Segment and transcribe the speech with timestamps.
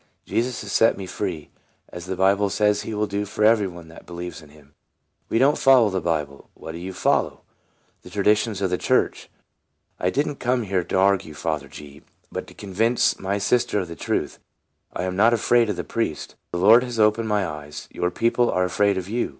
[0.25, 1.51] Jesus has set me free,
[1.89, 4.73] as the Bible says he will do for every one that believes in him."
[5.29, 7.41] "We do n't follow the Bible."" What do you follow
[8.01, 9.29] ?""The traditions of the church.""
[9.99, 12.01] I did n't come here to argue, Father G.,
[12.31, 14.39] but to convince, my sister of the truth.
[14.91, 16.33] I am not afraid of the priest.
[16.51, 17.87] The Lord has open ed my eyes.
[17.91, 19.29] Your people are afraid of you.